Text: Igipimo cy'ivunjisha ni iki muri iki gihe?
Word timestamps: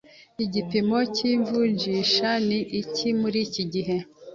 Igipimo 0.43 0.97
cy'ivunjisha 1.15 2.29
ni 2.47 2.59
iki 2.81 3.07
muri 3.19 3.37
iki 3.47 3.63
gihe? 3.73 3.95